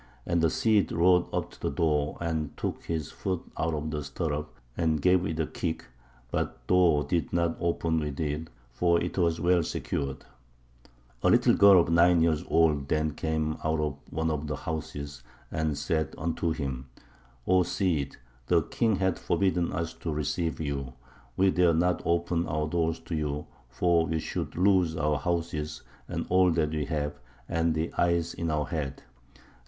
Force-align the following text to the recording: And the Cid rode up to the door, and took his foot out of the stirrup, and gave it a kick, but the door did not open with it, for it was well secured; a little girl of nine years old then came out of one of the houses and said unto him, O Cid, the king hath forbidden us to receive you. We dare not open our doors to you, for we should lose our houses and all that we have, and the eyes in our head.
And 0.25 0.41
the 0.41 0.49
Cid 0.49 0.91
rode 0.91 1.31
up 1.31 1.51
to 1.51 1.61
the 1.61 1.69
door, 1.69 2.17
and 2.19 2.57
took 2.57 2.85
his 2.85 3.11
foot 3.11 3.43
out 3.55 3.75
of 3.75 3.91
the 3.91 4.03
stirrup, 4.03 4.51
and 4.75 4.99
gave 4.99 5.27
it 5.27 5.39
a 5.39 5.45
kick, 5.45 5.85
but 6.31 6.53
the 6.65 6.73
door 6.73 7.03
did 7.03 7.31
not 7.31 7.55
open 7.59 7.99
with 7.99 8.19
it, 8.19 8.49
for 8.71 8.99
it 8.99 9.15
was 9.19 9.39
well 9.39 9.61
secured; 9.61 10.25
a 11.21 11.29
little 11.29 11.53
girl 11.53 11.79
of 11.79 11.91
nine 11.91 12.19
years 12.19 12.43
old 12.47 12.87
then 12.87 13.11
came 13.13 13.59
out 13.63 13.79
of 13.79 13.95
one 14.09 14.31
of 14.31 14.47
the 14.47 14.55
houses 14.55 15.21
and 15.51 15.77
said 15.77 16.15
unto 16.17 16.49
him, 16.51 16.87
O 17.45 17.61
Cid, 17.61 18.17
the 18.47 18.63
king 18.63 18.95
hath 18.95 19.19
forbidden 19.19 19.71
us 19.71 19.93
to 19.93 20.11
receive 20.11 20.59
you. 20.59 20.93
We 21.37 21.51
dare 21.51 21.75
not 21.75 22.01
open 22.05 22.47
our 22.47 22.67
doors 22.67 22.99
to 23.01 23.13
you, 23.13 23.45
for 23.69 24.07
we 24.07 24.17
should 24.17 24.55
lose 24.55 24.97
our 24.97 25.17
houses 25.19 25.83
and 26.07 26.25
all 26.29 26.49
that 26.53 26.71
we 26.71 26.85
have, 26.85 27.19
and 27.47 27.75
the 27.75 27.93
eyes 27.99 28.33
in 28.33 28.49
our 28.49 28.65
head. 28.65 29.03